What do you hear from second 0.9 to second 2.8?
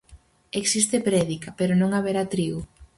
prédica, pero non haberá trigo.